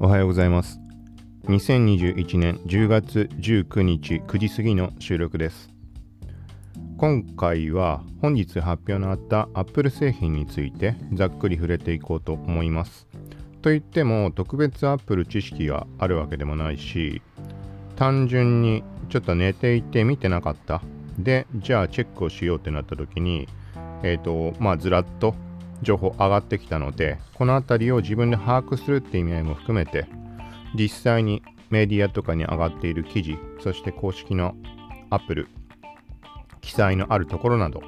[0.00, 0.78] おはようございます。
[1.46, 5.70] 2021年10月19日9時過ぎの収録です。
[6.98, 13.08] 今回は本日発表のあった Apple 製品についてざっくり触れていこうと思います。
[13.60, 17.20] といっても特別 Apple 知識があるわけでもないし
[17.96, 20.80] 単純にちょっと寝ていて見てなかった。
[21.18, 23.48] でじゃあチェックをしようってなった時に
[24.04, 25.34] えっ、ー、とまあずらっと
[25.82, 30.06] 情報上がってきたので、この辺りを自分で把握するって意味合いも含めて、
[30.74, 34.54] 実際にメディアとかに上がっている記事、そして公式の
[35.10, 35.48] Apple、
[36.60, 37.82] 記載のあるところなど、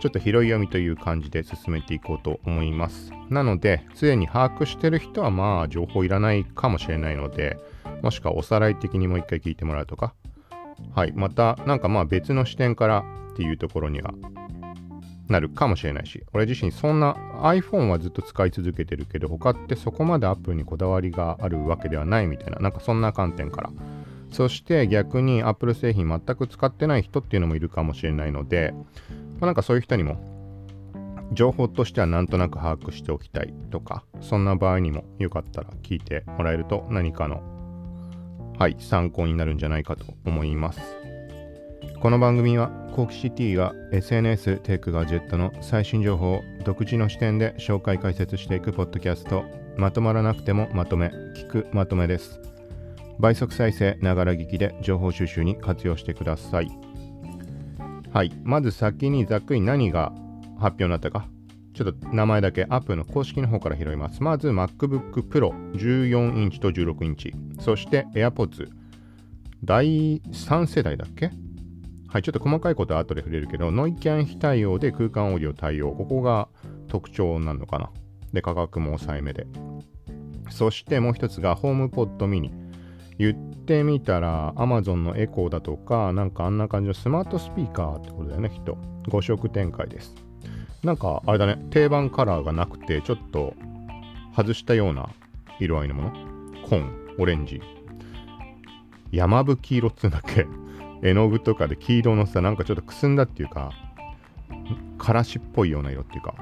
[0.00, 3.12] ちょっと拾い読みという感じで進めていこうと思います。
[3.30, 7.58] なので、すでに把握してる人はまあ情報いらないかもしれないので、
[8.02, 10.14] もしくはおさらい的にもう一回聞いてもらうとか、
[10.94, 14.12] はい、またなんかまあ別の視点からっていうところには
[15.28, 23.70] なるかもしれないし、俺自身そんな iPhone はずっと使い続けてるけど、他ってそこまで Apple にこだわりがあるわけではないみたいな、なんかそんな観点から。
[24.30, 28.74] そして逆に Apple 製品全く使ってない人っていうのもいるかもしれないので、
[29.40, 30.18] まあ、なんかそういう人にも
[31.32, 37.42] 情報としてはなんとなく把握しておきたいとか、そんな場合にもよかったら聞いてもらえると何かの、
[38.58, 41.03] はい、参考になるんじゃないかと思います。
[42.04, 49.42] この番組はコーキシティが SNS テックガジェットの最新情報を独自の視点で紹介解説していくポッドキャスト。
[49.78, 52.42] まとまらなくてもまとめ聞くまとめです。
[53.18, 56.68] 倍速再生ながら聞きで情報収集に活用してください。
[58.12, 58.30] はい。
[58.42, 60.12] まず先にざっくり何が
[60.58, 61.26] 発表になったか。
[61.72, 64.22] ちょっと名前だけアップルの公式の方から拾います。
[64.22, 67.32] まず MacBook Pro 14インチと16インチ。
[67.60, 68.68] そして AirPods
[69.64, 71.30] 第3世代だっけ？
[72.14, 75.90] はい、ちょっと細かいことは後で触れるけど、ノイキャン非対応で空間オーディオ対応。
[75.90, 76.46] ここが
[76.86, 77.90] 特徴なのかな。
[78.32, 79.48] で、価格も抑えめで。
[80.48, 82.52] そしてもう一つが、ホームポッドミニ。
[83.18, 88.78] 言ってみたら、Amazon のエコーだとか、なんかあんな感じのスマートスピーカーってことだよね、きっと。
[89.08, 90.14] 5色展開です。
[90.84, 93.54] なんか、あれだね、定番カラーがなくて、ちょっと
[94.36, 95.08] 外したような
[95.58, 96.12] 色合いのもの。
[96.68, 97.60] 紺、オレンジ。
[99.10, 100.46] 山吹色っつうんだっけ？
[101.04, 103.72] 絵の具とかで黄色のさ、なんかちょっとくすんだっていうか、
[104.98, 106.34] からしっぽいような色っていうか、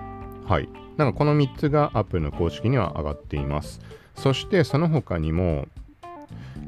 [0.47, 0.69] はい。
[0.97, 3.81] なんかこの3つが Apple の公式には上がっています。
[4.15, 5.67] そしてその他にも、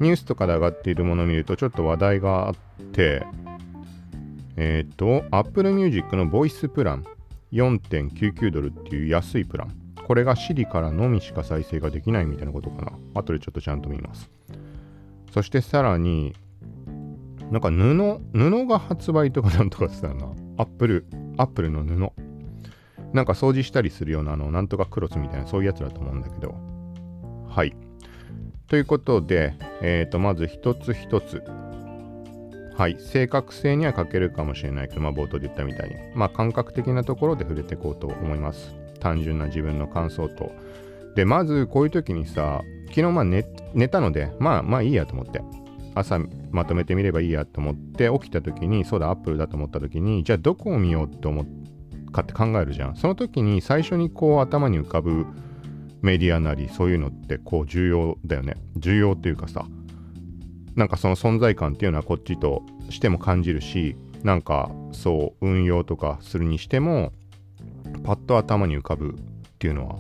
[0.01, 2.55] ニュースとかで上がっているものを見るとちょっと話題があっ
[2.93, 3.25] て、
[4.57, 7.05] えっ、ー、と、Apple Music のボイスプラン
[7.53, 9.73] 4.99ドルっていう安いプラン。
[10.07, 12.93] これが Siri からのみしか再生ができないみたいなことかな。
[13.15, 14.31] 後でちょっとちゃんと見ます。
[15.33, 16.35] そしてさらに、
[17.55, 20.27] なんか布、布が発売とかなんとかってたな。
[20.57, 21.07] アップル、
[21.37, 22.13] アップルの布。
[23.13, 26.57] なんか掃除したりするような、あの、なんとかクロスみたいな、そういうやつだと思うんだけど。
[27.49, 27.77] はい。
[28.67, 31.45] ということで、えっ、ー、と、まず一つ一つ。
[32.77, 32.97] はい。
[32.99, 35.95] 正確性には欠けるかもしれないけど、まあ、冒頭で言ったみたいに。
[36.17, 38.75] まあ、感覚的なところで触れていこうと思います。
[38.99, 40.51] 単純な自分の感想と。
[41.15, 43.45] で、まず、こういう時にさ、昨日まあ寝
[43.75, 45.41] 寝たので、まあまあいいやと思って。
[45.95, 46.19] 朝
[46.51, 52.97] まとめてみればいいやと思って起きた時にそうだアップルだと思った時にじゃあどこを見ようって思うかって考えるじゃん。
[52.97, 55.27] その時に最初にこう頭に浮かぶ
[56.03, 58.57] メディアなりそういうのってこう重要だよね。
[58.77, 59.67] 重要っていうかさ
[60.77, 67.13] なんかその存在感っていうのはこっちとしても感じるしなんかそう運用とかするにしても
[68.05, 69.13] パッと頭に浮かぶっ
[69.59, 69.97] ていうのは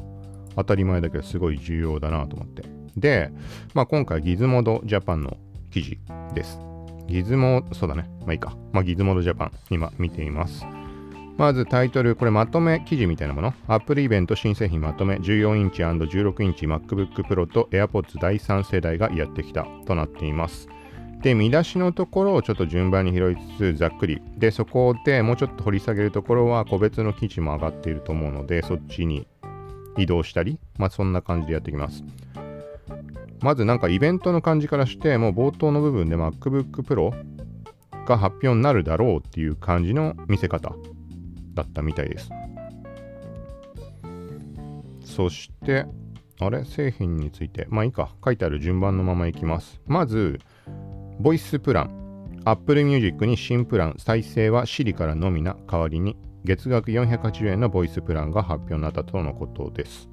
[0.57, 2.63] 当たり前だけどすごい重要だなと思って。
[2.97, 3.31] で、
[3.75, 5.37] まあ、今回ギズモドジャパンの
[5.75, 5.99] 記事
[6.35, 6.61] です。
[7.09, 8.09] ギズモ、そうだね。
[8.21, 8.57] まあいいか。
[8.73, 10.65] まあ、ギズモードジャパン、今見ています。
[11.37, 13.53] まずタイトル、これまとめ記事みたいなもの。
[13.67, 20.69] アップルイベント新製品まとめ14インチ &16 インチ MacBook Pro と AirPods 第3世代がやってきたとなっています。
[21.23, 24.23] で、見出しのところをちょっと順番に拾いつつざっくり。
[24.39, 29.27] で、そこでもうちょっと掘り下げるところは個別の記事も上がっていると思うので、そっちに
[29.99, 32.05] 移動したり、まあそんな感じでやっていきます。
[33.45, 37.13] まずなんかイベントの感じからして、もう冒頭の部分で MacBook Pro
[38.07, 40.73] が発表になるだろうっていう感じの見せ方
[41.53, 42.31] だったみたいです。
[45.05, 45.85] そして、
[46.41, 46.65] あれ？
[46.65, 47.67] 製品について。
[47.69, 48.15] まあいいか。
[48.25, 49.79] 書いてある順番のままいきます。
[49.87, 50.41] まず、
[51.21, 52.41] ボイスプラン。
[52.47, 53.97] Apple Music に新プラン。
[53.99, 60.09] 再生は Siri からのみな代わりに月額480円のボイスプランが発表になったとのことです。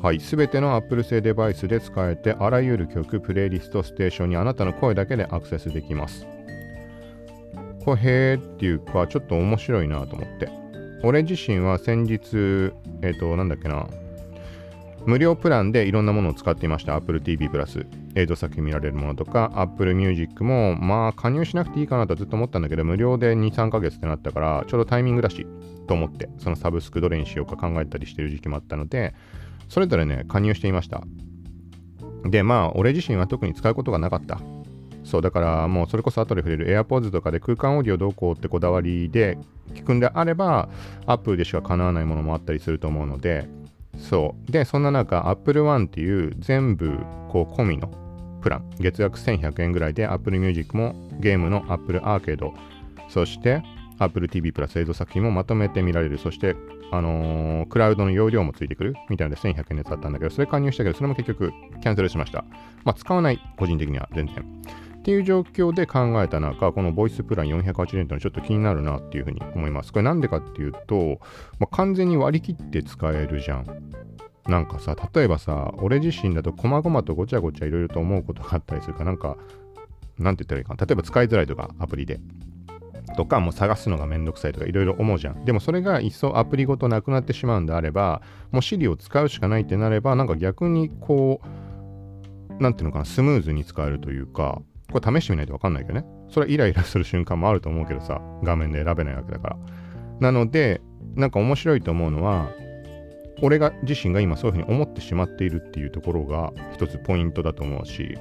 [0.00, 6.24] はい、すべての Apple 製デバイスで使えて、あらゆる曲、プレイリスト、ステーションにあなたの声だけでアクセスできます。
[7.84, 10.48] これ、へーっていうか、ちょっと面白いなと思って。
[11.02, 12.72] 俺自身は先日、
[13.02, 13.88] えっ、ー、と、なんだっけな、
[15.04, 16.94] 無料プランでいろんなものを使っていました。
[16.94, 17.84] Apple TV プラス。
[18.14, 25.44] 映像作品見られるものとか、Apple Music も、まあ、加入しなくていいかなとずっと思ったんだけど、無料で2、3ヶ月ってなったから、ちょうどタイミングだし、
[25.88, 29.14] と思って、そのサブスクどれにしようか考えたりしてる時期もあったので、
[29.68, 31.02] それぞれね、加入していました。
[32.24, 34.40] で、まあ、俺自身は特に使うことがなかった。
[35.04, 39.38] そう、だからもうそれこそ後で触れる AirPods とかで空間オーディオどうこうってこだわりで
[39.74, 40.68] 聞くんであれば、
[41.06, 43.48] Apple でしか叶わないものもあったりすると思うので、
[43.98, 44.52] そう。
[44.52, 46.98] で、そんな中、Apple One っていう全部
[47.28, 47.90] こう込みの
[48.42, 52.52] プラン、月額1100円ぐらいで Apple Music もゲームの Apple Arcade、
[53.08, 53.62] そして
[53.98, 56.18] Apple TV プラス映像作品もまとめて見られる。
[56.18, 56.56] そして、
[56.90, 61.52] あのー、クラウドの容量もついてくるみたいなので1100円で使ったんだけど、それ加入したけど、それも結局
[61.82, 62.44] キャンセルしました。
[62.84, 64.36] まあ、使わない、個人的には全然。
[64.98, 69.92] っていう状況で考えた中、このボイスプラン480円というのはちょっと気になるなっていうふうに思います。
[69.92, 71.20] これなんでかっていうと、
[71.58, 73.66] まあ、完全に割り切って使えるじゃん。
[74.48, 79.36] なんかさ、例えばさ、俺自身だと細々とごちゃごちゃいろいろと思うことがあったりするか、なんか、
[80.18, 80.84] なんて言ったらいいかな。
[80.84, 82.18] 例えば使いづらいとか、アプリで。
[83.16, 85.44] とか、もう探すのがめんどくさいとかいろいろ思うじゃん。
[85.44, 91.40] でもそれが一層アプリごとなくなってしまうんであれば、もう Siri を使うしかないってなれば、なんか逆にこ
[92.58, 94.60] う、なんていうのかな、スムーズに使えるというか、
[94.92, 96.06] これ試してみないとわかんないけどね。
[96.30, 99.56] それはイライラする瞬間もあると思うけどさ、画面で選べないわけだから。
[100.20, 100.80] なので、
[101.14, 102.50] なんか面白いと思うのは、
[103.42, 108.16] 俺が自身が今そういうふうに思ってしまっているっていうところが一つポイントだと思うし、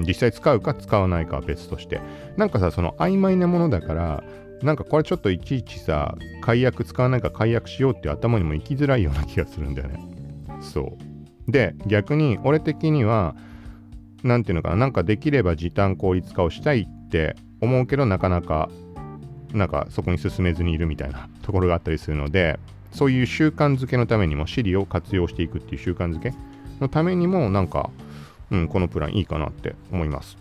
[0.00, 2.00] 実際使うか使わないかは別として。
[2.36, 4.24] なんかさ、その曖昧なものだから、
[4.62, 10.00] なんかこれちょっといちいちさ、解約使わないか解約しようってう頭にも行きづらいような気がするんだよね。
[10.60, 10.96] そ
[11.48, 11.50] う。
[11.50, 13.34] で、逆に俺的には、
[14.22, 18.70] なんていうのかな、なんかできれば時短効率化をしたいって思うけど、なかなか、
[19.52, 22.58] なんかそこに進めずにいるみたいな ところがあったりするので、
[22.92, 26.32] そういう習慣づけのためにも Siri を活用していくっていう習慣づけ
[26.80, 27.90] のためにも、なんか、
[28.52, 30.36] うん、このプランいいかなって思います。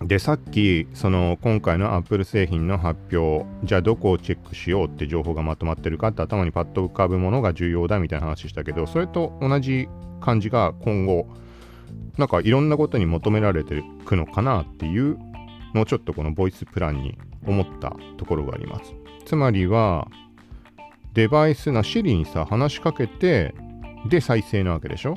[0.00, 9.88] で、さっき、その今回の Apple 製品の発表、じゃあどこをチェックしようって情報がまとまってるかって頭にパッと浮かぶものが重要だみたいな話したけど、それと同じ
[10.20, 11.28] 感じが今後、
[12.16, 15.18] なんかいろんなことに求められていくのかなっていう
[15.74, 18.94] のをちょっとこのボイスプランに思ったところがあります。
[19.26, 20.08] つまりは、
[21.12, 23.54] デバイスな Siri にさ、話しかけて、
[24.08, 25.16] で再生なわけでしょ？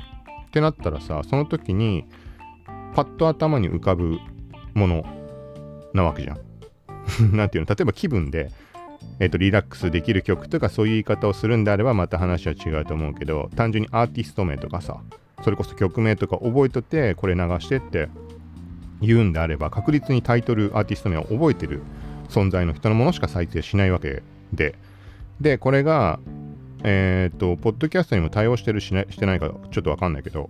[0.52, 2.04] ってなったらさ、その時に、
[2.94, 4.18] パッと頭に浮かぶ
[4.74, 5.04] もの
[5.94, 6.38] なわけじゃん。
[7.34, 7.74] なんていうの？
[7.74, 8.50] 例えば気分で、
[9.18, 15.00] えっ、ー、と、リラックスできる曲とかそういう言い方をするんであればまた話は違うと思うけど、単純にアーティスト名とかさ、
[15.42, 18.08] それこそ曲名とか覚えとってこれ流してって
[19.00, 21.82] 言うんであれば確実にタイトルアーティスト名を覚えてる
[22.28, 24.22] 存在の人のものしか再生しないわけ
[24.52, 24.74] で
[25.40, 26.20] でこれが
[26.84, 30.48] えっ、とポッドキャストにも対応してるし,、ね、してないかちょっとわかんないけど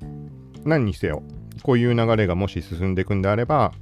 [0.65, 1.23] 何にせよ
[1.63, 3.73] こういう流れがもし進んでいくんであれば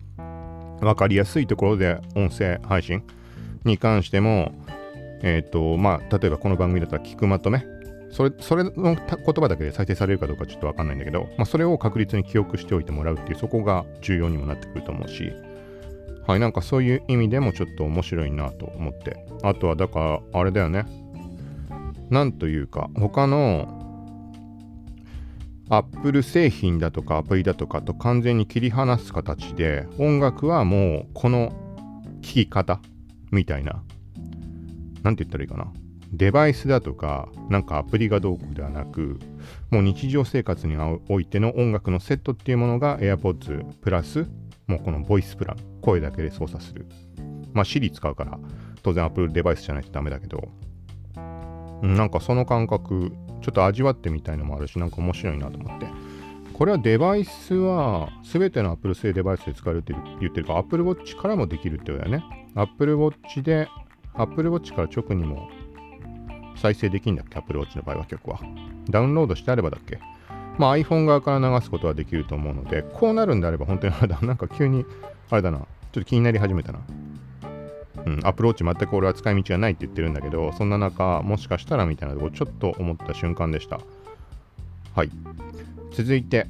[0.80, 3.02] 分かりやすいところで音声配信
[3.64, 4.52] に関しても
[5.22, 7.64] えっ、ー、とまあ例えばこの番組だったら聞くまとめ
[8.10, 15.32] それそれの言葉だけで再生されるかどうかちょっとわかんないんだけど、まあ、それを確実に記憶しておいてもらうっていうそこが重要にもなってくると思うし、
[16.26, 19.24] はい、なんかそういう意味でもちょっと面白いなと思って。
[19.42, 20.84] あとはだからあれだよね。
[22.10, 23.76] なんというか他の
[25.68, 31.52] Apple 製品だとかアプリだとかと完全に切り離す形で音楽はもうこの
[32.22, 32.80] 聴き方
[33.30, 33.82] みたいな。
[35.02, 35.72] なんて言ったらいいかな。
[36.12, 39.18] デバイスだとか、なんかアプリがどうこうではなく、
[39.70, 40.76] もう日常生活に
[41.08, 44.26] おいての音楽のセットっていうものが AirPods プラス、
[44.66, 46.86] もうこのボイスプラン、声だけで操作する。
[47.52, 48.38] まあ Siri 使うから、
[48.82, 50.48] 当然 Apple デバイスじゃないとダメだけど、
[51.82, 55.86] なんかその感覚、ちょっと味わってみたいのもあるし、なんか面白いなと思って。
[56.52, 62.24] これはデバイスは全ての Apple 製デバイスで使えるって言ってるから Apple Watch からもできるってことだよね。
[62.54, 63.66] Apple Watch で
[64.14, 65.48] Apple Watch から直にも
[66.56, 68.40] 再生できるんだっけ ?Apple Watch の場合は曲は。
[68.90, 69.98] ダウンロードしてあればだっけ
[70.58, 74.84] まあ iPhone 側から流すことはできると思うので、こうなるんであれば本当にあれだ、なんか急に、
[75.30, 76.80] あれだな、ちょっと気になり始めたな。
[78.06, 83.80] うん、アプローチ全く俺は使い道がないって言ってるんだけど、そんな中、もしかしたらみたいなとこちょっと思った瞬間でした。
[84.94, 85.10] はい。
[85.92, 86.46] 続いて、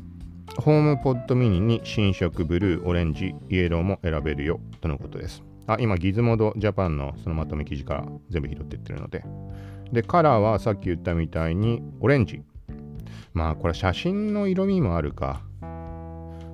[0.57, 5.43] ホームポッドミニに新色ブルー、オレンジ、イエローも選べるよとのことです。
[5.67, 9.25] あ、今、ギズモードジャパンのそのまとめ記事から全部拾っていってるので、
[9.93, 12.43] で、カラーはさっき言ったみたいにオレンジ。
[13.33, 15.43] まあこれ写真の色味もあるか。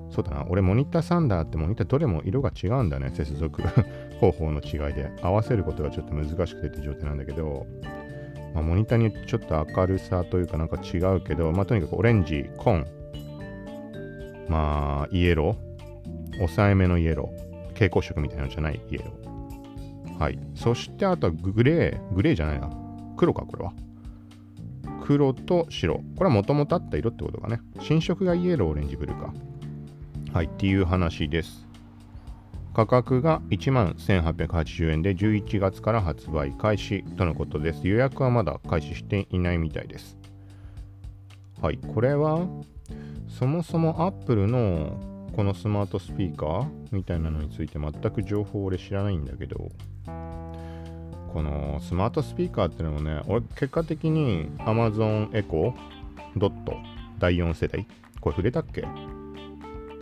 [0.09, 0.45] そうだな。
[0.49, 3.11] 俺モニターサンダーってモニターどれも色が違うんだね。
[3.13, 3.61] 接続
[4.19, 5.09] 方法の違いで。
[5.21, 7.65] 合わせることがちょっと難しくてって状態なんだけど、
[8.53, 12.85] まあ、モニターによってちょっと明るさというかなんか違うけど、まあ、とにかくオレンジ、紺、
[14.47, 20.19] まあ、イエロー、抑えめのイエロー、蛍光色みたいなのじゃないイエロー。
[20.19, 20.39] はい。
[20.55, 22.69] そしてあとはグレー、グレーじゃないな。
[23.15, 23.73] 黒か、これは。
[25.05, 25.95] 黒と白。
[25.95, 27.61] これはもともとあった色ってことかね。
[27.81, 29.33] 新色がイエロー、オレンジ、ブルーか。
[30.33, 31.66] はい、っていう話です。
[32.77, 37.87] 価格が1万1880円で11月から発売開始とのことです。
[37.87, 40.15] 予約はまだ開始していないみたいです。
[41.59, 42.47] はい、これは
[43.27, 44.95] そもそも Apple の
[45.35, 49.69] このスマートスピーカーみたいなのについて全く情報俺知らないんだけど
[51.33, 55.73] このスマートスピーカーってのもね俺結果的に Amazon Echo
[56.35, 56.75] ドット
[57.17, 57.87] 第4世代？
[58.21, 58.81] これ触れたっけ？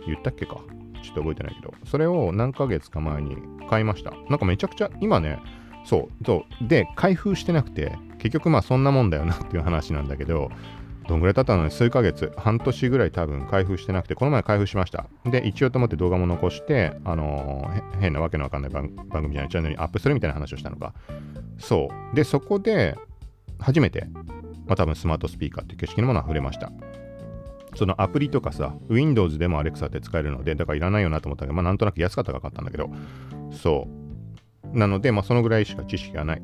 [0.06, 0.60] 言ったっけか？
[1.06, 3.36] ちょっと覚えてないけど、それを何ヶ月か前に
[3.68, 4.12] 買いました。
[4.28, 5.38] なんかめちゃくちゃ、今ね、
[5.84, 6.68] そう、そう。
[6.68, 10.50] で、開封してなくて、結局まあそんなもんだよなっていう話なんだけど、
[11.08, 15.06] どんぐらい経ったのに数ヶ月、半年ぐらい多分開封してなくて、この前開封しました。
[15.24, 20.94] で、一応と思って動画も残して、あのー、変なわけのわかんない番組じゃないチャンネルにアップするみたいな話をしたのか。
[21.58, 22.16] そう。
[22.16, 22.96] で、そこで、
[23.58, 24.08] 初めて、
[24.66, 26.72] まあ多分スマートスピーカーっていう景色のものは触れました。
[27.76, 32.90] そのアプリとかさ、Windows でも Alexa って使えるので、だからいらないよなと思ったけど、まあなんとなく安かったかかったんだけど、
[33.52, 33.88] そ
[34.72, 34.78] う。
[34.78, 36.42] なので、まあそのぐらいしか知識がない。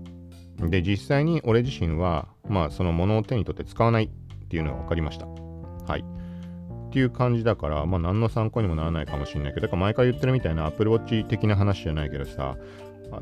[0.58, 4.08] で、実際に俺自身は、まあそのものを手に取って使わないっ
[4.48, 5.26] ていうのが分かりました。
[5.26, 6.04] はい。
[6.04, 12.56] っていう感じだから、まあ何の参考にもならないかもしれないけど、だから毎回言ってるみたいな Apple Watch 的な話じゃないけどさ、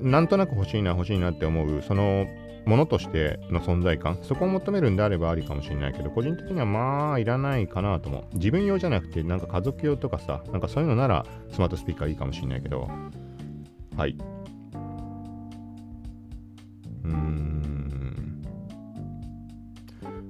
[0.00, 2.26] なんとなく欲しいな欲しいなって思う、その
[2.66, 8.24] ものとしての存在感、そこを求めるんであればありかもしれないけど、個人的にはまあいらないかなと思う。
[8.34, 12.88] 自分用じゃなくて、なんか家族用とかさ、なんかそういうのならスマートスピーカーいいかもしれないけど、
[13.96, 14.16] はい。
[17.04, 18.42] うーん。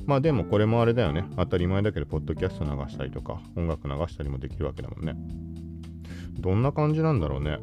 [0.07, 1.25] まあでもこれもあれだよね。
[1.37, 5.15] 当たり前だけど、ポッドキャスト流したりとか、音楽流したりもできるわけだもんね。
[6.39, 7.59] どんな感じなんだろうね。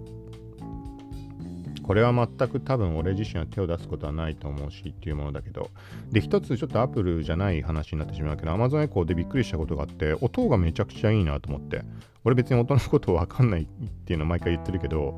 [1.87, 5.69] これは全く多分俺自身は手を出すことはないと思うしっていうものだけど、
[6.11, 11.83] で、一つちょっとアップルじゃない話になってしまうけど、Amazon Echo でびっくりしたことがあって、音がめちゃくちゃいいなと思って、
[12.25, 13.65] 俺別に音のことわかんないっ
[14.05, 15.17] ていうのは毎回言ってるけど、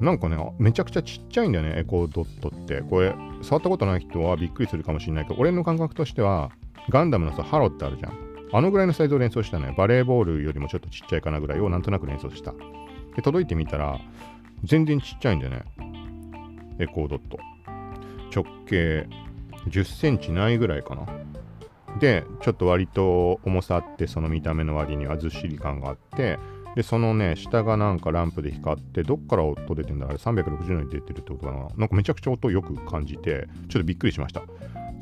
[0.00, 2.80] なんかね、めちゃくちゃちっちゃいんだよね、エコードットって。
[2.80, 6.50] これ、触ったことない人はびっくりするかもしれないけど、俺の感覚としては、
[6.88, 8.12] ガンダムのさ、ハロってあるじゃん。
[8.52, 9.74] あのぐらいのサイズを連想したね。
[9.76, 12.52] バレーボールよりもちょっとちっちゃいかなぐらいをなんとなく連想した。
[13.14, 14.00] で、届いてみたら、
[14.64, 15.64] 全然ちっちゃいんだよね。
[16.78, 17.38] エコードット。
[18.34, 19.06] 直径
[19.68, 21.06] 10センチないぐらいかな。
[21.98, 26.38] で、ちょっと割と重さあって、その見た目の割にはずっしり感があって、
[26.76, 34.42] で、そのね、下がなんかランプで光って、どっから音出てんだあれ360度に出てるってことかななんかめちゃくちゃ音よく感じて、ちょっとびっくりしました。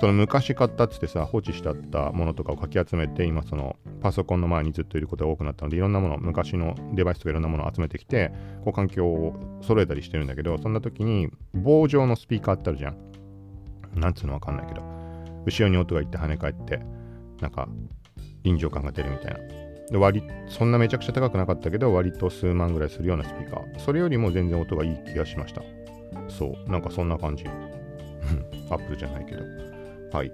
[0.01, 8.33] その昔買ったっつってさ、放置してあったものとかをかき集めて、今そのパソコンの前にずっといることが多くなったので、いろんなもの、昔のデバイスとかいろんなものを集めてきて、
[8.65, 12.97] こう環境を揃えたりしてるんだけど、そんな時に棒状のスピーカーってあるじゃん。
[13.95, 14.83] なんつうのわかんないけど、
[15.45, 16.81] 後ろに音がいって跳ね返って、
[17.41, 17.69] なんか
[18.45, 19.39] 臨場感が出るみたいな。
[19.91, 23.79] で割そんなめちゃくちゃ高くなかったけど、割と数万ぐらいするようなスピーカー。
[23.81, 25.63] それよりも全然音がいい気がしました。
[26.29, 27.45] そう、なんかそんな感じ。
[28.71, 29.68] アップルじゃないけど。
[30.13, 30.33] はい。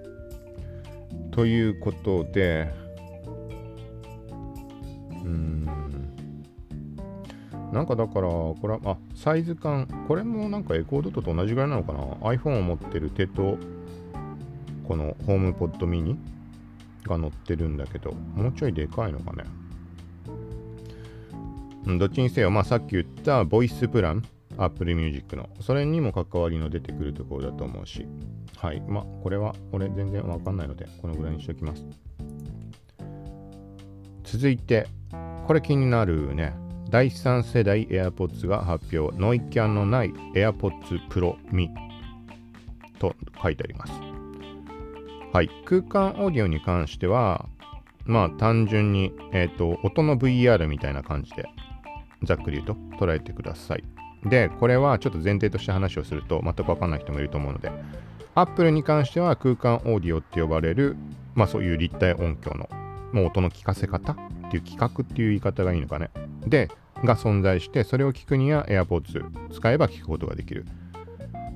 [1.31, 2.73] ということで、
[5.23, 5.65] うん。
[7.73, 11.99] なんかだから、これは、あ、サイズ感、これもなんかエコードと同じぐらいなのかな
[12.31, 13.57] ?iPhone を持ってる手と、
[14.87, 16.17] このホームポッドミニ
[17.03, 19.43] が乗ってるんだけど、もうちょいでかいのかね？
[21.97, 24.23] どっちにせよ、まあさっき言ったボイスプラン、
[24.57, 28.07] Apple Music の、それにも関わりの出てくるところだと思うし、
[28.57, 28.81] はい。
[28.81, 31.85] まあ、これは俺全然わかんないので、このぐらいにしておきます。
[34.23, 34.87] 続いて、
[35.45, 36.55] これ気になるね。
[36.89, 39.15] 第3世代 AirPods が発表。
[39.17, 41.69] ノイキャンのない AirPods Pro Me
[42.99, 43.93] と書いてあります。
[45.33, 45.49] はい。
[45.65, 47.47] 空間オーディオに関しては、
[48.05, 51.45] まあ単純に、えっ、ー、と、音の VR みたいな感じで、
[52.23, 53.83] ざっくり言うと捉えてください。
[54.25, 57.71] で、これはちょっと前提として話をすると全くわかんない人もいると思うので、
[58.33, 60.97] Apple に関しては空間オーディオって呼ばれる、
[61.35, 62.69] まあそういう立体音響の
[63.13, 64.15] もう音の聞かせ方っ
[64.51, 66.09] ていう企画っていう言い方がいいのかね。
[66.47, 66.69] で、
[67.03, 70.65] が存在して、それを聞くには AirPods 使えば聞くことができる。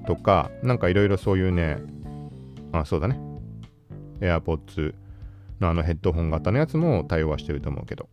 [0.05, 1.77] とか、なんかいろいろそういうね、
[2.71, 3.19] あ、そうだね。
[4.21, 4.93] AirPods
[5.59, 8.07] のあのヘッドホン型のやつも対応はしてると思うけど。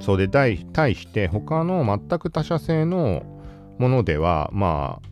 [0.00, 0.56] そうで、対
[0.94, 3.37] して他の全く他社製の
[3.78, 5.08] ものでは、まあ、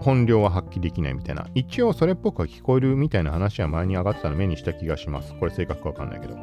[0.00, 1.46] 本領は発揮できないみたいな。
[1.54, 5.34] 一応それっぽくは聞こえるみたいな話は前に上がってたの目にした気がします。
[5.38, 6.36] これ正確かわかんないけど。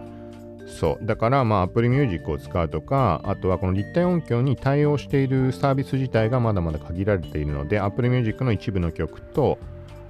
[0.68, 1.06] そう。
[1.06, 9.58] だからまあ Apple Music を使うとか、あとはこの立体音響に対応しているサービス自体がまだまだ限られているので、Apple Music の一部の曲と、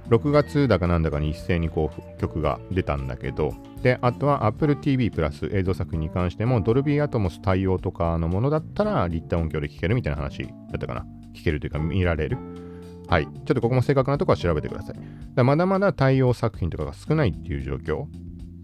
[0.08, 11.06] 6月だかなんだかに一斉にこう曲が出たんだけど、で、あとは Apple TV プラス映像作品に関しても、ドルビーアトモス対応とかのものだったら立体音響で聴けるみたいな話だったかな。
[11.36, 12.38] 聴けるというか見られる。
[13.08, 13.24] はい。
[13.24, 14.96] ちょっとここも正確なところは調べてください。
[15.34, 18.06] だまだまだ対応作品とかが少ないっていう状況。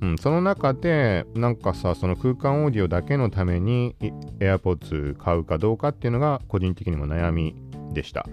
[0.00, 3.94] うん、その中で、なんかさ、その空間オーディオだけのために
[4.40, 7.54] AirPods 買うかどうかっていうのが個人的にも悩み
[7.92, 8.26] でした。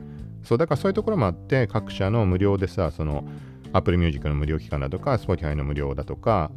[0.44, 3.24] そう、だからそういうところもあって、各社の無料でさ、その
[3.72, 6.50] Apple Music の無料期間だとか、Spotify の無料だとか、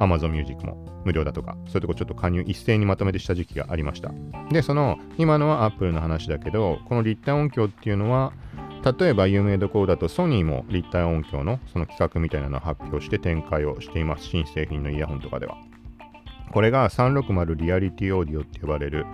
[0.00, 4.12] Amazon Music も無料だとか、そういうとこちょっと加入一斉にまとめてした時期がありました。
[4.50, 8.32] で、その、今のは Apple の話だけど、この立体音響っていうのは、
[8.98, 14.24] 例えば有名どころだとソニーも立体音響のその企画みたいなのを発表して展開をしています。
[14.24, 15.56] 新製品のイヤホンとかでは。
[16.52, 19.06] これが360リアリティオーディオって呼ばれる、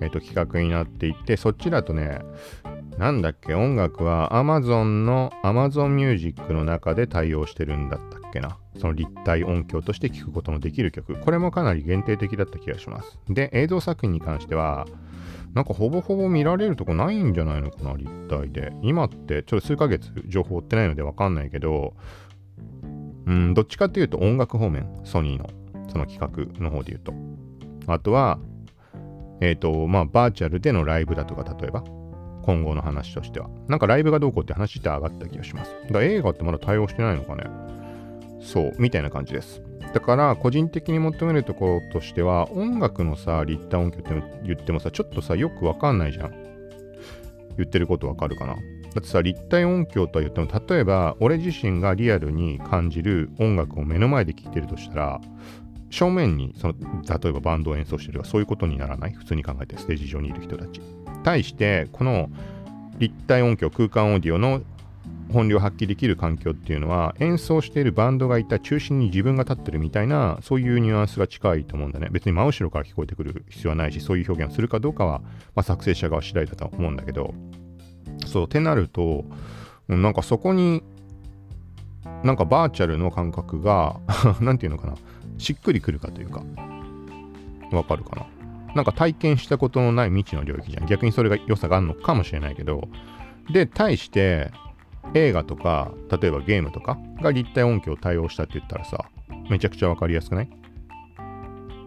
[0.00, 2.20] えー、と企画になっていて、そっちだとね、
[3.00, 8.58] なんだっけ、音楽は Amazon の Amazon Music の中で対応してるんだったっけな？
[8.78, 11.16] その立体音響として聴くことのできる曲。
[11.16, 13.18] これもかなり限定的だった気がします。
[13.30, 14.86] で、映像作品に関しては、
[15.54, 18.70] なんかほぼほぼ見られるとこないんじゃないのかな、立体で。
[18.82, 21.94] 今ってちょっと数ヶ月情報追ってないのでわかんないけど、
[23.24, 25.48] うん、どっちかっていうと音楽方面、ソニーの
[25.88, 27.14] その企画の方で言うと。
[27.90, 28.38] あとは、
[29.40, 31.82] えっ、ー、と、まあ、バーチャルでのライブだとか、例えば、
[32.42, 33.48] 今後の話としては。
[33.68, 35.70] なんかライブがどうこうって話って上がった気がします。
[35.86, 37.44] だから映画ってまだ対応してないのかね。
[38.40, 39.62] そう、みたいな感じです。
[39.92, 46.30] だから個人的に求めるところとしては音楽のさ立体音響って言ってもさちょっとさよくわかんないじゃん
[47.56, 48.60] 言ってることわかるかなだ
[49.00, 55.20] ってさ立体音響とは言っても例えば俺自身がリアルに感じる音楽を目の前で聴いてるとしたら
[55.90, 59.12] 正面にその例えばバンドを演奏してるとかそういうことにならない？
[59.12, 60.80] 普通に考えてステージ上にいる人たち
[61.22, 62.30] 対してこの
[62.98, 64.62] 立体音響空間オーディオの
[65.32, 72.08] 本領発揮できる環境っていうのは演奏しているバンドがいた中心に自分が立ってるみたいなそういうニュアンスが近いと思うんだね。
[72.10, 75.20] 別に真後ろから聞こえてくる必要はないしそういう表現をするかどうかは、
[75.54, 77.34] まあ、作成者側次第だと思うんだけど。
[78.26, 79.24] そうってなると
[79.88, 80.82] なんかそこに
[82.22, 83.98] なんかバーチャルの感覚が
[84.40, 84.96] 何て言うのかな。
[85.38, 86.42] しっくりくるかというか。
[87.72, 88.26] わかるかな。
[88.74, 90.86] なんか体験したことのない未知の領域じゃん。
[90.86, 92.88] 逆にそれが良さがあるのかもしれないけど。
[93.50, 94.52] で対して
[95.14, 99.06] 映画とか、例えばゲームとかが立体音響対応したって言ったらさ、
[99.48, 100.50] めちゃくちゃわかりやすくない？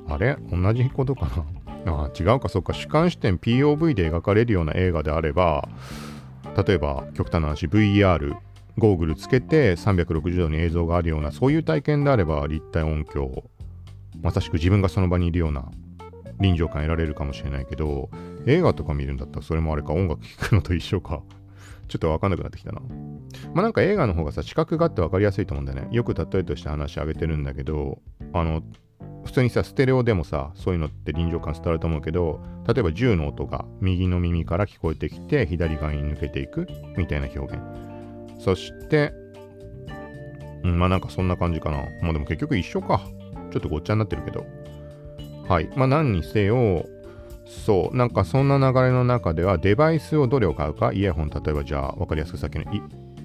[0.10, 0.38] あれ？
[0.52, 1.28] 同じことか
[1.86, 2.04] な？
[2.06, 5.68] あ違うか、そっか、主観視点 POV で描かれるような映画であれば、
[6.66, 8.36] 例えば極端な話、VR、
[8.78, 13.44] ゴーグルつけて360度に映像があるような、そういう体験であれば立体音響、
[14.22, 15.70] まさしく自分がその場にいるような
[16.44, 18.10] 臨場感得られるかもしれないけど、
[18.46, 21.24] 映画とか見るんだったらそれもあれか、音楽聴くのと一緒か。
[21.88, 22.82] ちょっとわかんなくなってきたな。
[23.54, 25.96] まあなんか映画の方がさ、視覚があってわかりやすいと思うんだよね。
[25.96, 28.00] よく例えとして話あげてるんだけど、
[28.34, 28.62] あの、
[29.24, 37.64] 普通にさ、ステレオでもさ、そういうのって臨場感伝わると思うけど、例えば銃の音が右の耳から聞こえてきて、左側に抜けていくみたいな表現。
[38.40, 39.14] そして、
[40.64, 41.78] うん、まあなんかそんな感じかな。
[42.02, 43.02] まあでも結局一緒か。
[43.52, 44.46] ちょっとごっちゃになってるけど。
[45.48, 45.70] はい。
[45.76, 46.86] まあ何にせよ、
[47.46, 52.66] そう、なんかそんな流れの中ではデバイスをどれを買うか、イヤホン、例えばじゃあ分かりやすくさっきの、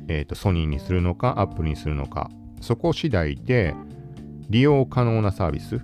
[0.08, 3.74] えーと、ソニーにするのか、アップルにするのか、そこ次第で
[4.48, 5.80] 利用可能なサービス、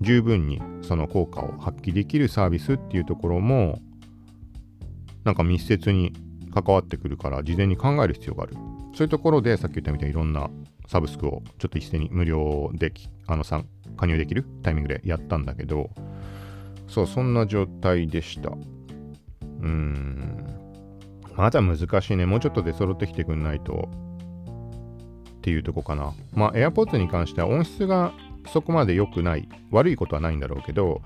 [0.00, 3.80] 十分にその効果を発揮できるサービスっていうところも、
[5.24, 6.12] なんか密接に
[6.54, 8.54] 関わってくるから、事前に考える必要がある。
[8.94, 10.48] そういうところで、さっき言ったみたいにいろんな
[10.86, 12.92] サブスクをちょっと一斉に無料で
[13.26, 15.90] あの参加入できるタイミングでやったんだけど、
[16.88, 18.50] そう、そんな状態でした。
[18.50, 20.46] うーん。
[21.36, 22.26] まだ難しいね。
[22.26, 23.88] もうちょっと出揃ってきてくんないと。
[25.36, 26.12] っていうとこかな。
[26.32, 28.12] まあ、AirPods に関しては音質が
[28.46, 29.48] そこまで良くない。
[29.70, 31.02] 悪いことはないんだろうけど、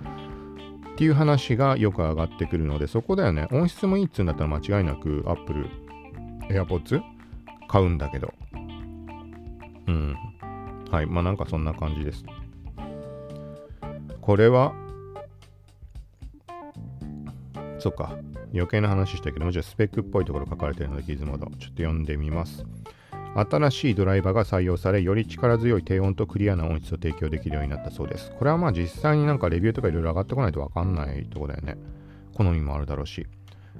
[0.93, 3.49] っていう話がよく上がってくるので、そこだよね。
[3.51, 5.67] 音質もいいっつうんだったら間違いなく Apple
[6.49, 7.03] AirPods
[7.69, 8.33] 買うんだけど。
[9.87, 10.17] うん。
[10.91, 11.07] はい。
[11.07, 12.25] まあなんかそんな感じです。
[14.31, 14.73] これは？
[17.81, 18.17] そっか。
[18.55, 21.47] 余計な話したけども、じゃあスペックっぽいところ書かれてるので、ギズモード。
[21.47, 22.65] ちょっと読んでみます。
[23.35, 28.31] 新しいドライバーが採用され、より力強い低音とクリアな音質を提供できるようになったそうです。
[28.39, 31.77] これはまあ実際になんかレビューとかいろいろ上がってこないとわかんないとこだよね。
[32.35, 33.27] 好みもあるだろうし。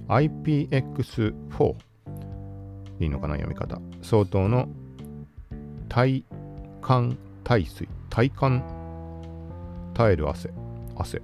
[0.09, 1.75] IPX4。
[2.99, 4.69] いいのかな読み方相当の
[5.89, 6.25] 体
[6.83, 8.80] 感耐水体感
[10.01, 10.51] 耐える汗
[10.97, 11.21] 汗。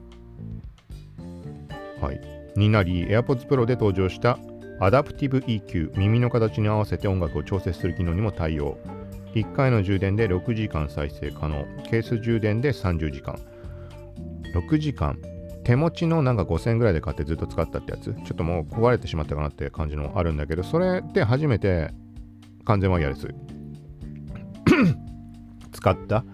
[1.98, 2.20] はい。
[2.56, 4.38] になり AirPods Pro で登場した
[4.80, 8.76] アダプティブ EQ 耳の形に合わせて音楽を調節する機能にも対応。
[9.34, 11.64] 1回の充電で6時間再生可能。
[11.88, 13.38] ケース充電で30時間。
[14.54, 15.18] 6時間。
[15.64, 18.12] 手持ちのなんか5000円ぐらいで買ってずっと使ったってやつ。
[18.12, 21.92] ちょっともう壊れてしまったかなって感じのあるんだけどそれで初めて
[22.66, 23.34] 完全ワイヤレス。
[25.72, 26.26] 使った。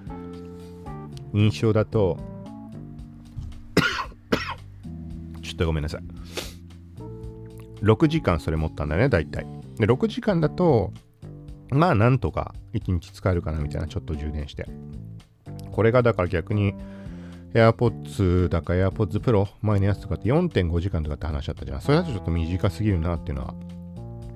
[1.35, 2.32] 印象だと
[5.62, 6.03] とごめんなさい
[7.83, 9.46] 6時間それ持ったんだね大体
[9.77, 10.92] で6時間だと
[11.70, 14.66] まあなんとか1日使えるかなみたいなちょっと充電して
[15.72, 16.75] これがだから逆に
[17.55, 21.81] AirPods だか AirPods Pro 前のやつとかって4.5時間とかって話だったじゃん。
[21.81, 23.55] それだとちょっと短すぎるなっていうのは、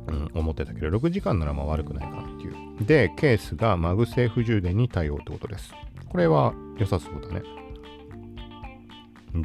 [0.08, 2.84] うん、思ってたけど、6時間ならまあ悪くないかなっていう。
[2.84, 5.72] で、ケースがマグセーフ充電に対応ってことです。
[6.08, 7.42] これは良さそうだね。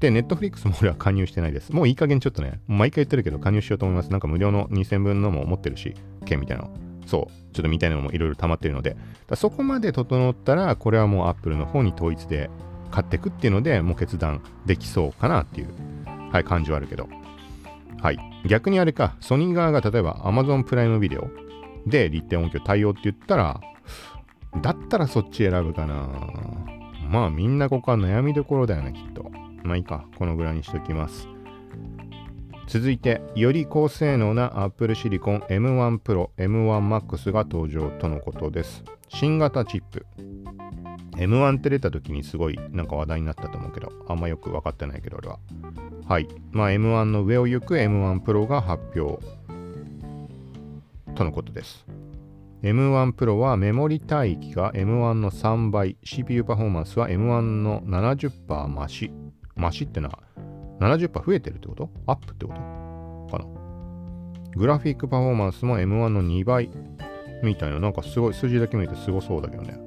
[0.00, 1.72] で、ネットフリックスも俺は加入してないです。
[1.72, 4.10] もういい加減ちょっとね、毎回言ってるけど加入しようと思います。
[4.10, 6.70] なんか無料の2000分のも持ってるし、券みたいなの。
[7.06, 8.96] そう、ちょっとみたいなのもいろいろ溜まってるので、
[9.34, 12.50] そこまで整ったら、これはもうアップルの方に統一で
[12.90, 15.68] 買っていくっていうので、もう決断できそうかなっていう、
[16.30, 17.08] はい、感じはあるけど。
[18.00, 18.18] はい。
[18.46, 21.28] 逆にあれか、ソニー側が例えば Amazon プライムビデオ
[21.86, 23.60] で立体音響対応って言ったら、
[24.62, 26.08] だったらそっち選ぶかな。
[27.10, 29.30] まあみんなここは悩みどころだよね、きっと。
[29.62, 31.28] まあいいか、このぐらいにしときます。
[32.66, 38.84] 続いて、より高性能な Apple Silicon M1 Pro、M1 Max が登場とのことです。
[39.08, 40.04] 新型チップ。
[41.16, 45.38] M1 って出た時にすごいなんか話題になったと思うけど、あんまよく分かってないけど俺は。
[46.06, 46.28] はい。
[46.52, 49.24] まあ M1 の上を行く M1 Pro が発表
[51.14, 51.86] とのことです。
[52.62, 59.10] M1 Pro はメモリ帯域が M1 の3倍、CPU パフォーマンスは M1 の70%増し。
[59.58, 60.20] 増しってのは
[60.80, 61.90] 70%増えてるってこと？
[62.06, 63.36] アップってこと？
[63.36, 63.50] かな？
[64.56, 66.70] グラフィックパフォーマンスも M1 の2倍
[67.42, 69.78] みたいな、なんかすごい、数字だけ見るとすごそうだけどね。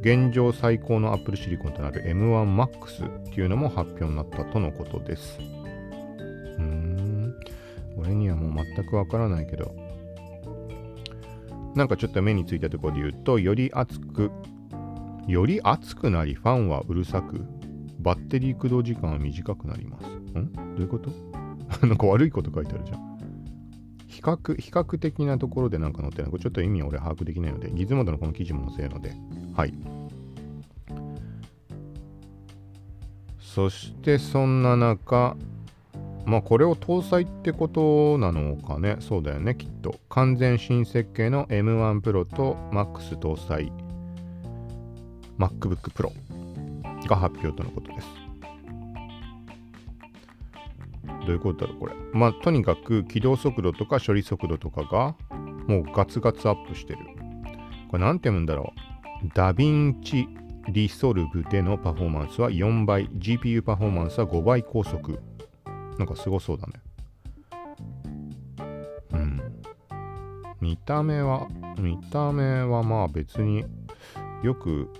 [0.00, 5.38] 現状最高の Apple シリコンとなる M1Max っていうのも発表になったとのことです。
[5.38, 7.34] うーん。
[7.96, 9.74] 俺にはもう全くわからないけど。
[11.74, 14.30] なんかちょっと目についたところで言うと、より熱く、
[15.26, 17.46] より熱くなり、ファンはうるさく、
[18.02, 20.06] バッテリー駆動時間は短くなります。
[20.06, 20.52] ん？
[20.52, 21.10] どういうこと？
[21.86, 23.12] なんか悪いこと書いてあるじゃん。
[24.08, 29.14] 比較、比較的なところでなんか載ってるのこれちょっと意味は俺把握できないので、ギズモードのこの記事も載せるので、
[29.54, 29.74] はい。
[33.38, 35.36] そしてそんな中、
[36.26, 38.96] まあこれを搭載ってことなのかね？
[39.00, 39.96] そうだよね、きっと。
[40.08, 43.72] 完全新設計の M1 Pro と Max 搭載
[45.38, 46.12] MacBook Pro
[47.08, 48.08] が発表とのことです。
[51.26, 51.94] どういうことだろう、これ。
[52.12, 55.14] まあとにかく起動速度とか処理速度とかが
[55.66, 56.98] もうガツガツアップしてる。
[57.88, 58.72] これなんて読むんだろ
[59.24, 59.28] う。
[59.34, 60.28] DaVinci
[60.68, 65.20] Resolve でのパフォーマンスは4倍、GPU パフォーマンスは5倍高速。
[65.98, 66.72] なんかすごそうだね。
[69.12, 69.40] うん。
[70.60, 73.64] 見た目は、見た目はまあ別に
[74.42, 74.92] よく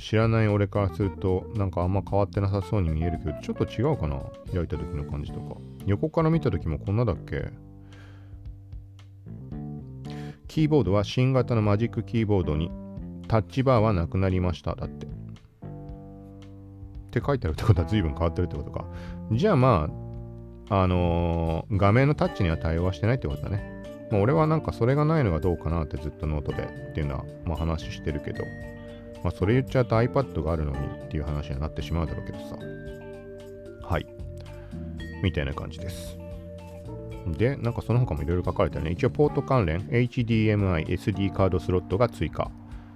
[0.00, 4.20] 知らない俺からするとなんかあんま変わってなさそうに見えるけど、ちょっと違うかな？
[4.52, 5.56] 焼いた時の感じとか。
[5.86, 7.50] 横から見た時もこんなだっけ？
[10.48, 12.70] キーボードは新型のマジックキーボードに
[13.28, 14.74] タッチバーはなくなりました。
[14.74, 15.06] だって。
[15.06, 15.08] っ
[17.10, 18.84] て書いてあるってことは随分変わってるってことか。
[19.32, 19.88] じゃあま
[20.68, 24.08] ああのー、画面のタッチには対応はしてないってことだね。
[24.10, 28.44] まあ、俺はなんかそれがないのがどうかなってずっとノートでっていうのはまあ話してるけど、
[29.22, 32.56] まあそれ言っちゃうと iPad があるのにっていう話になってしまうだろうけどさ。
[33.82, 34.06] はい。
[35.22, 36.18] みたいな感じです。
[37.26, 38.92] で、なんかその他もいろいろ書かれてるね。
[38.92, 42.50] 一応ポート関連 HDMI SD カードスロットが追加。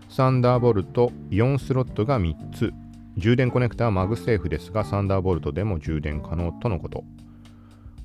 [0.08, 2.72] Thunderbolt 4スロットが3つ。
[3.16, 7.04] 充電コネクタは MagSafe ですが、 Thunderbolt でも充電可能とのこと。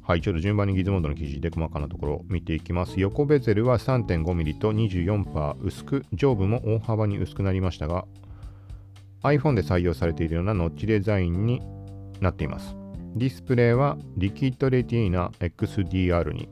[0.09, 2.99] はい、ちょっと順番に Gizmodo の記事で細かなところを見ていきます。
[2.99, 8.05] 横ベゼルは 3.5mm と24%薄く、上部も大幅に薄くなりましたが、
[9.21, 11.61] iPhone で採用されているようなノッチデザインに
[12.21, 12.75] なっています。
[13.17, 16.49] ディスプレイはリキッドレティーナ XDR に、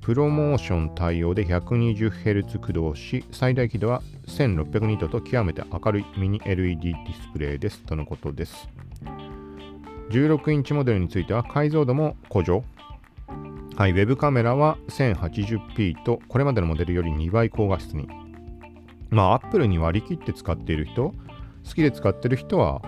[0.00, 8.68] ProMotion 対応で 120Hz 駆動し、最大輝度は1600ニットと極めて明るいミニ LED ディスプレイですとのことです。
[10.10, 12.64] 16インチモデルについては解像度も向上。
[13.76, 18.08] はい、ウェブカメラは 1080p とこれまでのモデルより2倍高画質に。
[19.10, 21.12] まあ、Apple に割り切って使っている人、
[21.66, 22.82] 好きで使ってる人は、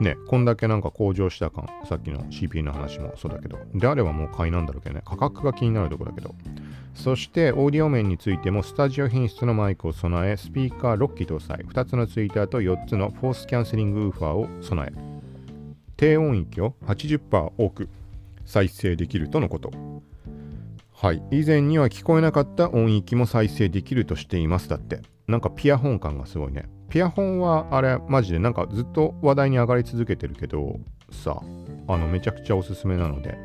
[0.00, 6.34] ね、こんだけなんか向上した感、さっきの CPU の話もそうだけど、であればもう買いなんだろうけどね、価格が気になるところだけど。
[6.94, 15.13] そして、オーディオ面についても、スタジオ品質のマイクを備え、スピーカー6機搭載、2つのツイッターと4つのフォースキャンセリングウーファーを備え、
[15.96, 17.88] 低音域を80%多く
[18.44, 19.70] 再生できるとのこと。
[20.92, 21.22] はい。
[21.30, 24.68] 以前には聞こえなかった音域も再生できるとしています。
[24.68, 25.02] だって。
[25.26, 26.68] なんかピアホン感がすごいね。
[26.88, 30.78] ピアホンはあれ、マジでなんかずっと話題に上がり続けてるけど、
[31.10, 31.40] さ、
[31.88, 33.36] あの、めちゃくちゃおすすめなので、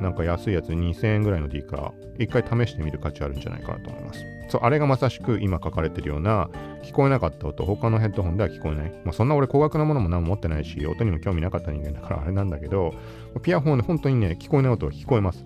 [0.00, 4.20] なんか安いやつ2000円ぐらいの D から一回試してみる価値あるんじゃないかなと思います。
[4.48, 6.48] そう、あれがまさしく今書かれてるような
[6.82, 8.90] 聞こえなかった音、他のヘッドホンでは聞こえない。
[9.04, 12.94] まあそんな俺高額なものも何も持ってないし、音にも興味なかった人間だからあれなんだけど、
[13.42, 15.44] ピアホンで本当にね、聞こえない音は聞こえます。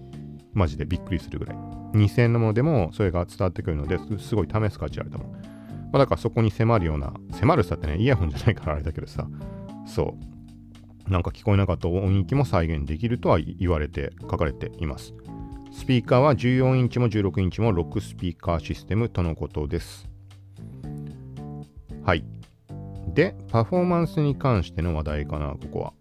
[0.52, 1.56] マジでびっくりするぐらい。
[1.94, 5.30] 2000円のものでもそれが伝わってくるのですごい試す価値あると思う。
[5.32, 5.38] ま
[5.94, 9.26] あだからそこに迫るような、迫るさってね、イヤホンじゃないからあれだけどさ、
[9.86, 10.39] そう。
[11.10, 15.12] なんか聞こえなかった音域も再現できるとは言われて書かれています。
[15.72, 20.08] スピーカーは14インチも16インチも6スピーカーシステムとのことです。
[22.04, 22.24] はい。
[23.12, 25.92] で、パフォーマンスに関しての話題かな、ここは。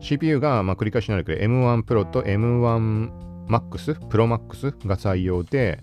[0.00, 3.10] CPU が、まあ、繰り返しになるけど M1 Pro と M1
[3.46, 5.80] Max、Pro Max が採用で、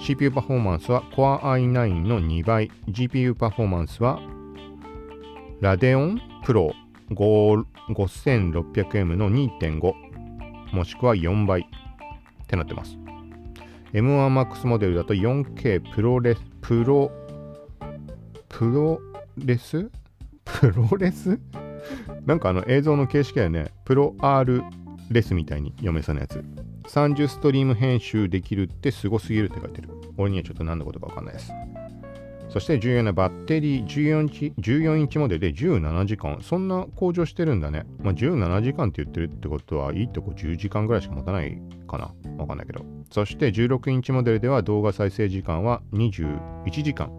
[0.00, 4.20] CPU パフォーマンスは Core i9 の2倍、GPU パフォーマンスは
[5.60, 6.72] Radeon Pro
[7.10, 9.92] 5600M の2.5
[10.72, 11.64] もしくは4倍っ
[12.46, 12.98] てなってます。
[13.92, 17.10] M1MAX モデルだと 4K プロレス、プロ、
[18.48, 19.00] プロ
[19.36, 19.90] レス？
[20.44, 21.40] プロレス？
[22.24, 23.72] なんかあの映像の形式だよね。
[23.84, 24.62] プロ R
[25.10, 26.44] レスみたいに読めそうなやつ。
[26.84, 29.88] 30ストリーム編集できるってすごすぎるって書いてる。
[30.16, 31.50] 俺にはちょっと何のことかわかんないです。
[32.50, 36.40] そして重要なバッテリー14インチ ,14 インチモデルで17時間。
[36.42, 37.84] そんな向上してるんだね。
[38.02, 42.12] まあ、17時間って言ってるってことはいいとこ10時間ぐらいしか持たないかな。
[42.38, 42.84] わかんないけど。
[43.10, 47.12] そして16インチモデルでは動画再生時間は21時間。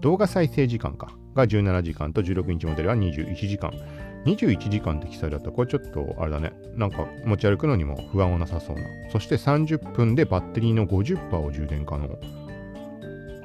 [0.00, 1.10] 動画再生時間か。
[1.34, 3.72] が17時間と16インチモデルは21時間。
[4.26, 6.52] 21時間って記載だったら、これちょっとあれだね。
[6.76, 8.82] なんか持ち歩くのにも不安はなさそうな。
[9.10, 12.43] そして30分でバッテリーの50%を充電可能。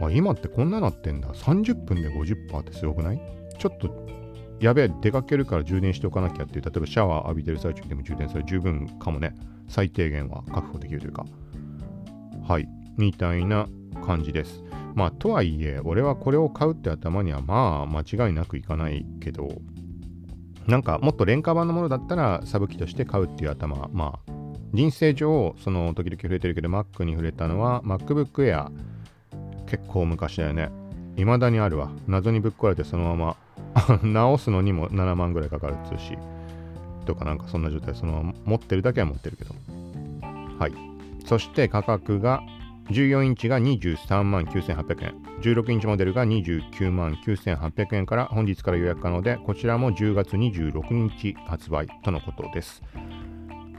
[0.08, 1.30] あ、今ってこんななってんだ。
[1.30, 3.22] 30分で50%ってすごくない？
[3.58, 4.08] ちょっと、
[4.60, 9.36] やべえ、出かけるから充電しておかなきゃっていう、例えばシャワー浴びてる最中でも充電する十分かもね。
[9.68, 11.26] 最低限は確保できるというか。
[12.48, 12.68] はい。
[12.98, 13.68] みたいな
[14.06, 14.64] 感じです。
[14.96, 19.62] まあ、とはいえ、俺はこれを買うって頭にはまあ、間違いなくいかないけど、
[20.68, 24.32] なんかもっと廉価版のものだったらサブ機として買うっていう頭、まあ、
[24.74, 28.70] 人生上、その時々触れてるけど、Mac に触れたのは MacBook Air
[29.70, 30.70] 結構昔だよね。
[31.16, 31.92] 未だにあるわ。
[32.08, 36.18] 謎にぶっ壊れてそのまま 直すのにも7万ぐらいかかるっつうし。
[37.06, 39.56] とかなんかそんな状態そのまま持ってるだけは持ってるけど。
[40.60, 40.74] はい。
[41.26, 42.42] そして価格が
[42.90, 45.30] 14インチが23万9800円。
[45.42, 52.82] 16インチモデルが29万9800円から本日から予約可能で、こちらも10月26日発売とのことです。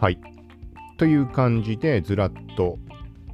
[0.01, 0.19] はい。
[0.97, 2.79] という感じでずらっと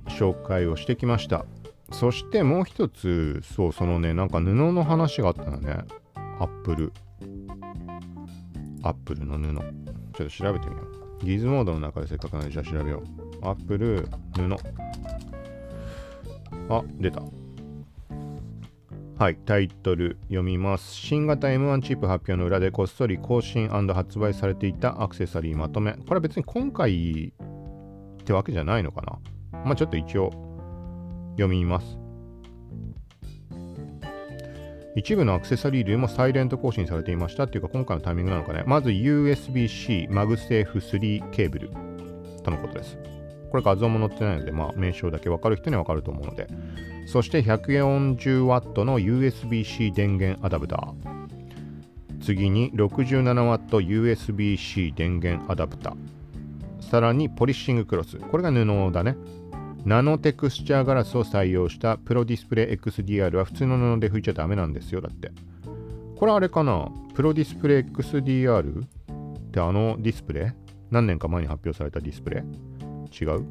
[0.09, 1.45] 紹介をしてきました。
[1.93, 5.79] そしてもう一つ、そう、そのね、なんか布の話があったのね。
[6.39, 6.93] アップル。
[8.83, 9.55] アップルの布。
[10.17, 10.83] ちょっと調べてみよ
[11.23, 11.25] う。
[11.25, 13.03] ギズモードの中でせっかくなのでじゃあ調べよ
[13.43, 13.47] う。
[13.49, 14.57] Apple 布。
[16.69, 17.23] あ、出た。
[19.19, 20.95] はい、タイトル読みます。
[20.95, 25.93] 新型 M1 チップ発表の裏でこっそり更新発売されていたアクセサリーまとめ。
[25.93, 27.33] これは別に今回
[28.21, 29.01] ってわけじゃないのか
[29.53, 29.63] な。
[29.65, 30.46] まあちょっと一応
[31.37, 31.99] 読みます。
[34.97, 38.65] 一部のアクセサリー類もサイレント更新されていましたっていうか今回のタイミングなのかね。
[38.67, 41.71] まず USB-C MagSafe 3ケーブル
[42.43, 42.97] とのことです。
[43.51, 46.49] これ画像も載ってないので、まあ、名称だけ分かる人には分かると思うので。
[47.07, 50.95] そして 140W の USB-C 電源アダプター。
[52.21, 55.97] 次に 67W USB-C 電源アダプター。
[56.81, 58.17] さらにポリッシングクロス。
[58.17, 59.15] これが布だね。
[59.87, 65.01] ナノテクスチャーガラスを採用したプロディスプレイ XDR は普通の布で拭いちゃダメなんですよ。
[65.01, 65.31] だって。
[66.17, 66.89] これあれかな？
[67.15, 68.87] プロディスプレイ XDR っ
[69.53, 70.51] てあのディスプレイ？
[70.91, 72.45] 何年か前に発表されたディスプレイ？
[73.25, 73.43] 違う？
[73.43, 73.47] ん？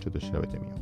[0.00, 0.74] ちょっと調べてみよ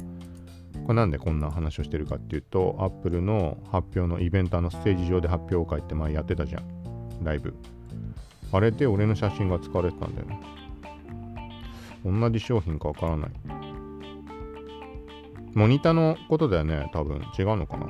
[0.74, 0.82] う。
[0.84, 6.64] これなんでこんな話をしてるかっていうと、Apple の発表のイベントのステージ上で発表会って前やってたじゃん。
[7.22, 7.54] ライブ。
[8.52, 10.40] あれで俺の写真が使われてたんだよね。
[12.06, 13.30] 同じ商品かわからない。
[15.58, 16.88] モニターのことだよね。
[16.92, 17.86] 多分違うのかな。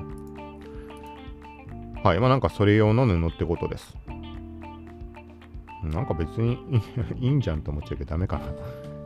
[2.03, 2.19] はい。
[2.19, 3.95] まあなんかそれ用の布ってことです。
[5.85, 6.59] なんか別に
[7.21, 8.47] いいんじゃんと思っちゃうけどダメかな。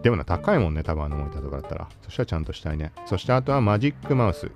[0.03, 1.89] でもな、高いもんね、多分あのモニターとかだったら。
[2.03, 2.93] そしたらちゃんとしたいね。
[3.05, 4.49] そしてあとはマジックマウス。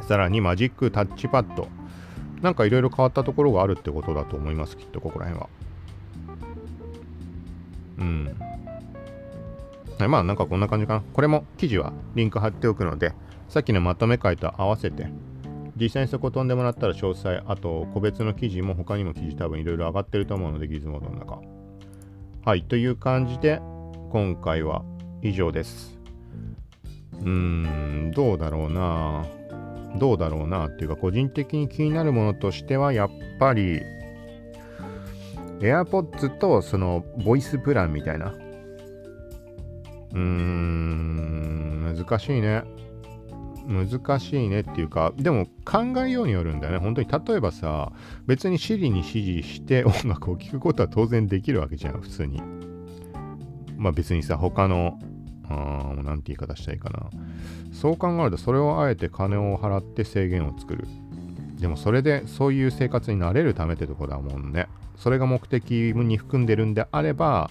[0.00, 1.68] さらにマジックタッチパッド。
[2.40, 5.48] なんかいろいろ変わったところがあるってことだと思います、きっとここら辺は。
[7.98, 8.53] うん。
[9.98, 11.02] まあなんかこんな感じかな。
[11.12, 13.12] これも記事はリンク貼っておくので、
[13.48, 15.06] さっきのまとめ会と合わせて、
[15.76, 21.40] 実際にそこ飛んでもらったら詳細、あと個別の記事も他にも記事多分いろいろ上がってると思うので、ギズモードの中。
[22.44, 23.60] はい、という感じで、
[24.10, 24.84] 今回は
[25.22, 25.98] 以上です。
[27.20, 29.24] うーん、どうだろうな。
[29.98, 33.80] どうだろうなっていうか、個人的に気になるものとしては、やっぱり、
[35.60, 38.34] AirPods とそのボイスプランみたいな。
[40.14, 42.62] うーん、難しいね。
[43.66, 46.78] 難しいねっていうか、でも考えようによるんだよね。
[46.78, 47.92] 本当に例えばさ、
[48.26, 52.42] 別に Siri に指示して 音楽を聴くことは当然できるわけじゃん、普通に。
[53.76, 54.98] まあ別にさ、他の、
[55.48, 57.10] あなんて言い方したいいかな。
[57.72, 60.86] そう考えると、それをあえて金を払って制限を作る。
[61.58, 64.68] でもそれでそういう生活になれるためってとこだもんね。
[64.96, 67.50] それが目的に含んでるんであれば、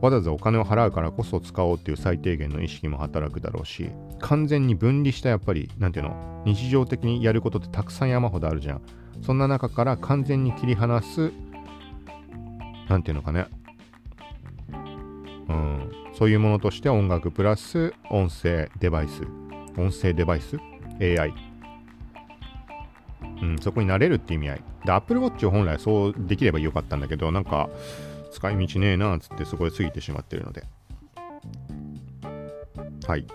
[0.00, 8.82] わざわざお金を払うからこそ使おうっていう最低限の意識も働くだろうし、完全に分離したやっぱり、なんていうの、日常的にやることってたくさん山ほどあるじゃん。
[9.22, 11.32] そんな中から完全に切り離す、
[12.88, 13.46] なんていうのかね、
[15.48, 19.22] うん、そういうものとして音楽プラス音声デバイス。
[19.76, 20.58] 音声デバイス
[21.00, 21.32] ？AI
[23.42, 24.62] うん、そこになれるって意味合い。
[24.84, 27.68] で、Apple Watch 本来そうできればよかったんだけど、なんか、
[28.30, 30.64] 使い道ねえなっつってそこで過ぎてしまってるので。
[33.06, 33.26] はい。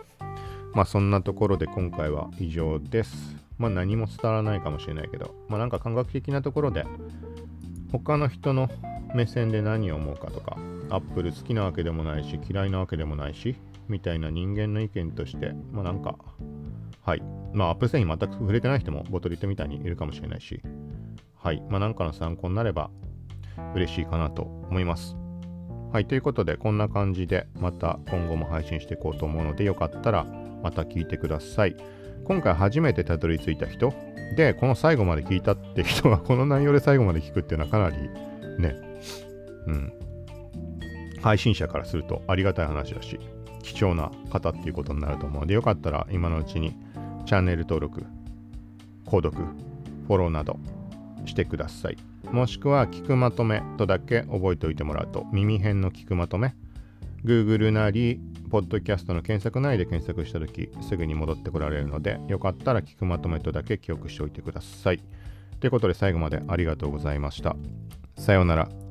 [0.73, 3.35] まあそんなところで今回は以上です。
[3.57, 6.85] まあ何も伝わらないかもしれないけど、まあなんか感覚的なところで、
[7.91, 8.69] 他の人の
[9.13, 10.57] 目線で何を思うかとか、
[10.89, 13.55] アップル好きなわけでもないし、嫌いなわけでもないし、
[13.87, 16.15] みたいな人間の意見として、まあなんか、
[17.05, 17.21] はい。
[17.53, 20.61] まあ、アップル製品全く触れてない人もボトル言ってみたいにいるかもしれないし、
[21.35, 21.61] はい。
[21.69, 22.89] まあ、なんかの参考になれば
[23.75, 25.15] 嬉しいかなと思います。
[25.91, 26.05] はい。
[26.05, 30.25] ということで、こんな感じでまた今後も配信していこうと思うので、よかったら
[30.63, 31.75] また聞いてください。
[32.25, 33.93] 今回初めてたどり着いた人
[34.35, 37.97] で、この最後まで聞いたって人 がこの内容で最後まで聞くっていうのはかなり
[38.59, 38.75] ね、
[39.67, 39.93] うん、
[41.21, 43.19] 配信者からするとありがたい話だし、
[43.61, 46.75] 貴重な方っていうことになると思うので、よかったら今のうちに
[47.25, 48.03] チャンネル登録、
[49.05, 49.45] 購読、
[50.07, 50.57] フォローなど
[51.25, 52.12] してください。
[52.33, 56.55] もしくは聞くまとめとだけ覚えておいてもらうと、耳辺の聞くまとめ、
[57.23, 58.19] Google なり、
[58.49, 64.99] podcast の検索内で検索した時、すぐに戻ってこられるので、よかったら聞くまとめとだけ記憶しておいてください。
[65.59, 67.55] ということで最後までありがとうございました。
[68.17, 68.82] さようなら。